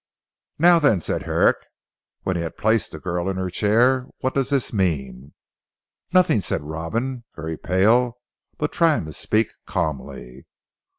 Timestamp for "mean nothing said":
4.73-6.63